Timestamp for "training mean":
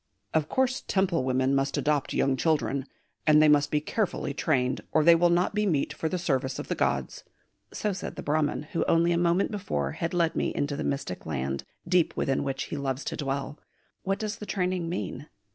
14.47-15.27